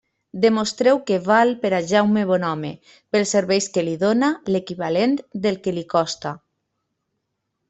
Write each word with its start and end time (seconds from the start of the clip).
Demostreu 0.43 1.01
que 1.09 1.17
val 1.25 1.51
per 1.65 1.69
a 1.79 1.81
Jaume 1.91 2.23
Bonhome, 2.31 2.71
pels 3.17 3.35
serveis 3.37 3.69
que 3.77 3.85
li 3.89 3.95
dóna, 4.05 4.31
l'equivalent 4.55 5.15
del 5.45 5.61
que 5.69 5.75
li 5.81 5.85
costa. 5.97 6.35